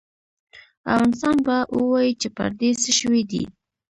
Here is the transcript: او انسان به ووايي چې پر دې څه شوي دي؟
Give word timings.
او 0.89 0.97
انسان 1.07 1.35
به 1.45 1.57
ووايي 1.77 2.11
چې 2.21 2.27
پر 2.37 2.49
دې 2.59 2.69
څه 2.81 2.91
شوي 2.99 3.23
دي؟ 3.31 3.43